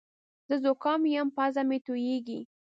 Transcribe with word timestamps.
زه 0.47 0.55
زوکام 0.63 1.01
یم 1.15 1.27
پزه 1.35 1.61
مې 1.67 1.77
تویېږې 1.85 2.39